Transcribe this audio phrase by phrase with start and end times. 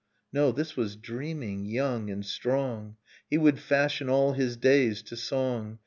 [0.33, 2.95] —No, this was dreaming; young and strong,
[3.29, 5.77] He would fashion all his days to song.